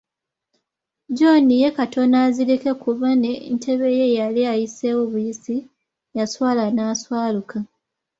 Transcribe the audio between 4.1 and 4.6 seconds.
yali